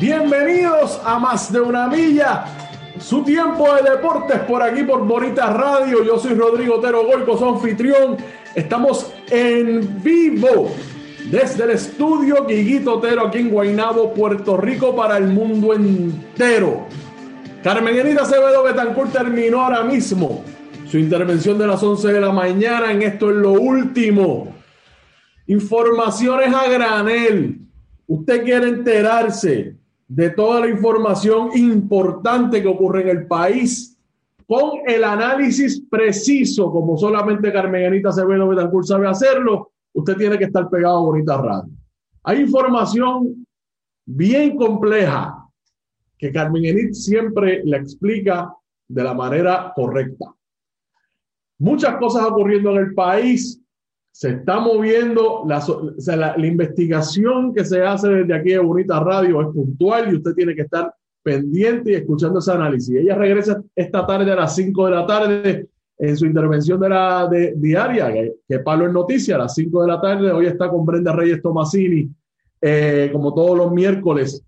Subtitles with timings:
[0.00, 2.44] Bienvenidos a Más de una Milla,
[2.98, 6.02] su tiempo de deportes por aquí por Bonita Radio.
[6.02, 8.16] Yo soy Rodrigo Otero Golco, su anfitrión.
[8.52, 10.72] Estamos en vivo
[11.30, 16.88] desde el estudio Guiguito Otero aquí en Guaynabo, Puerto Rico, para el mundo entero.
[17.62, 20.42] Carmen Enita Acevedo Betancourt terminó ahora mismo
[20.90, 24.52] su intervención de las 11 de la mañana en esto es lo último.
[25.46, 27.63] Informaciones a granel.
[28.06, 33.98] Usted quiere enterarse de toda la información importante que ocurre en el país
[34.46, 40.44] con el análisis preciso, como solamente Carmen Anita Acevedo Betancourt sabe hacerlo, usted tiene que
[40.44, 41.72] estar pegado a Bonita Radio.
[42.24, 43.46] Hay información
[44.04, 45.48] bien compleja
[46.18, 48.54] que Carmen Enit siempre le explica
[48.86, 50.26] de la manera correcta.
[51.58, 53.60] Muchas cosas ocurriendo en el país,
[54.14, 59.48] se está moviendo, la, la, investigación que se hace desde aquí de Bonita Radio es
[59.48, 62.94] puntual y usted tiene que estar pendiente y escuchando ese análisis.
[62.94, 67.28] Ella regresa esta tarde a las 5 de la tarde en su intervención de la
[67.56, 70.30] diaria, que, que Pablo en Noticias, a las 5 de la tarde.
[70.30, 72.08] Hoy está con Brenda Reyes Tomasini,
[72.60, 74.44] eh, como todos los miércoles.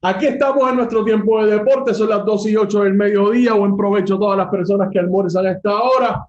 [0.00, 3.52] Aquí estamos en nuestro tiempo de deporte, son las 2 y 8 del mediodía.
[3.52, 6.26] Buen provecho a todas las personas que almuerzan a esta hora.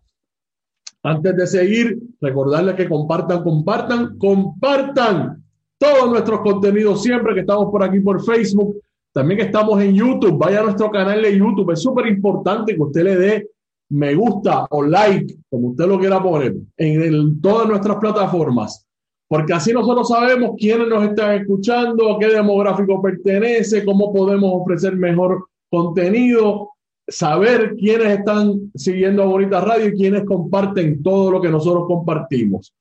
[1.04, 5.44] Antes de seguir, recordarles que compartan, compartan, compartan
[5.78, 8.78] todos nuestros contenidos siempre que estamos por aquí por Facebook.
[9.12, 10.38] También estamos en YouTube.
[10.38, 11.72] Vaya a nuestro canal de YouTube.
[11.72, 13.48] Es súper importante que usted le dé
[13.90, 18.86] me gusta o like, como usted lo quiera poner, en, todas nuestras plataformas.
[19.28, 24.96] Porque así nosotros sabemos quiénes nos están escuchando, a qué demográfico pertenece, cómo podemos ofrecer
[24.96, 26.73] mejor contenido
[27.08, 32.74] saber quiénes están siguiendo a Bonita Radio y quiénes comparten todo lo que nosotros compartimos,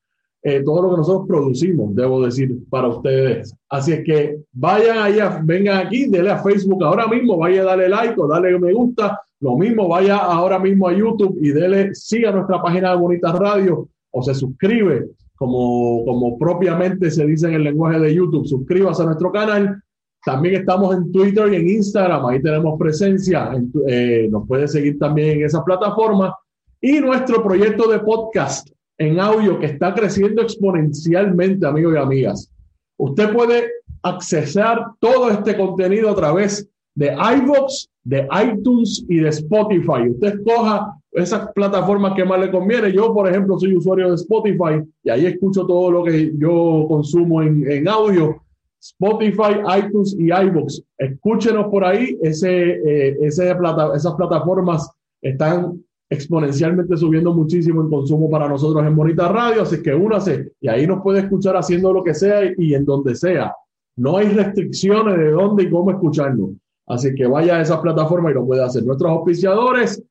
[0.42, 3.54] eh, todo lo que nosotros producimos, debo decir, para ustedes.
[3.68, 7.88] Así es que vayan allá, vengan aquí, denle a Facebook ahora mismo, vaya a darle
[7.88, 9.20] like o darle me gusta.
[9.40, 13.88] Lo mismo, vaya ahora mismo a YouTube y dele, siga nuestra página de Bonita Radio
[14.12, 18.46] o se suscribe, como, como propiamente se dice en el lenguaje de YouTube.
[18.46, 19.82] Suscríbase a nuestro canal
[20.24, 23.52] también estamos en Twitter y en Instagram, ahí tenemos presencia,
[23.88, 26.34] eh, nos puede seguir también en esa plataforma.
[26.80, 28.68] Y nuestro proyecto de podcast
[28.98, 32.50] en audio que está creciendo exponencialmente, amigos y amigas.
[32.96, 33.68] Usted puede
[34.02, 40.08] accesar todo este contenido a través de iVoox, de iTunes y de Spotify.
[40.10, 42.92] Usted escoja esas plataformas que más le conviene.
[42.92, 47.42] Yo, por ejemplo, soy usuario de Spotify y ahí escucho todo lo que yo consumo
[47.42, 48.42] en, en audio
[48.82, 50.82] Spotify, iTunes y iBooks.
[50.98, 52.18] Escúchenos por ahí.
[52.20, 59.62] Ese, eh, esas plataformas están exponencialmente subiendo muchísimo en consumo para nosotros en Bonita Radio,
[59.62, 63.14] así que únase y ahí nos puede escuchar haciendo lo que sea y en donde
[63.14, 63.54] sea.
[63.96, 66.50] No hay restricciones de dónde y cómo escucharnos.
[66.86, 68.84] Así que vaya a esas plataformas y lo puede hacer.
[68.84, 70.02] Nuestros auspiciadores,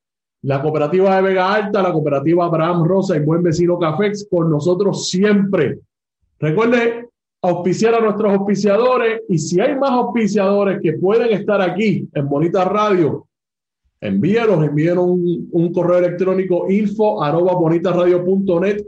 [0.43, 5.07] la cooperativa de Vega Alta, la cooperativa Abraham Rosa y Buen Vecino Cafex, con nosotros
[5.07, 5.81] siempre.
[6.39, 7.10] Recuerde
[7.41, 12.65] auspiciar a nuestros auspiciadores y si hay más auspiciadores que pueden estar aquí en Bonita
[12.65, 13.27] Radio,
[13.99, 17.53] envíenos, envíenos un, un correo electrónico info arroba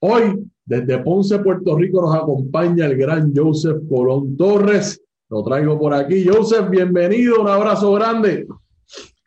[0.00, 5.00] hoy desde Ponce, Puerto Rico nos acompaña el gran Joseph Colón Torres.
[5.28, 6.26] Lo traigo por aquí.
[6.26, 8.48] Joseph, bienvenido, un abrazo grande.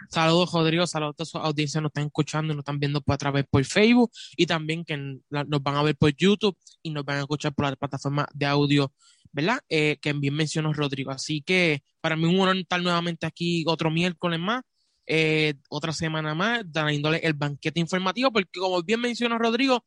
[0.10, 0.88] Saludos, Rodrigo.
[0.88, 1.82] Saludos a su audiencia.
[1.82, 4.98] Nos están escuchando y nos están viendo por, a través por Facebook y también que
[4.98, 8.46] nos van a ver por YouTube y nos van a escuchar por la plataforma de
[8.46, 8.94] audio,
[9.32, 9.60] ¿verdad?
[9.70, 11.12] Eh, que bien mencionó Rodrigo.
[11.12, 14.64] Así que para mí un honor estar nuevamente aquí otro miércoles más,
[15.06, 19.84] eh, otra semana más, dándole el banquete informativo, porque como bien mencionó Rodrigo,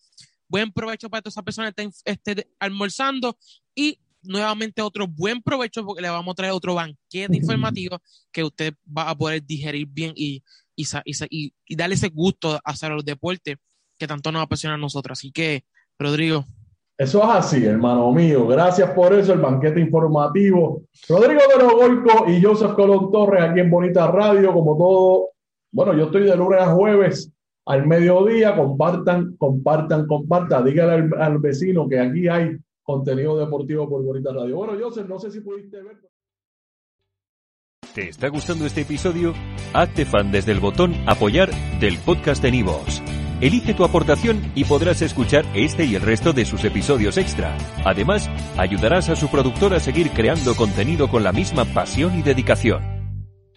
[0.49, 3.39] buen provecho para todas esas personas que estén almorzando
[3.75, 7.99] y nuevamente otro buen provecho porque le vamos a traer otro banquete informativo
[8.31, 10.43] que usted va a poder digerir bien y,
[10.77, 13.57] y, y, darle ese gusto a hacer los deportes
[13.99, 15.19] que tanto nos apasiona a nosotros.
[15.19, 15.65] Así que,
[15.99, 16.45] Rodrigo.
[16.97, 18.47] Eso es así, hermano mío.
[18.47, 20.83] Gracias por eso, el banquete informativo.
[21.09, 25.29] Rodrigo de Golco y Joseph Colón Torres aquí en Bonita Radio, como todo.
[25.73, 27.33] Bueno, yo estoy de lunes a jueves
[27.67, 28.55] al mediodía.
[28.55, 30.65] Compartan, compartan, compartan.
[30.65, 32.59] Dígale al, al vecino que aquí hay
[32.91, 34.57] contenido deportivo por Bonita Radio.
[34.57, 35.99] Bueno, Joseph, no sé si pudiste ver.
[37.95, 39.35] ¿Te está gustando este episodio?
[39.73, 41.51] Hazte fan desde el botón Apoyar
[41.81, 43.03] del podcast de Nivos.
[43.41, 47.57] Elige tu aportación y podrás escuchar este y el resto de sus episodios extra.
[47.85, 48.29] Además,
[48.59, 52.90] ayudarás a su productor a seguir creando contenido con la misma pasión y dedicación.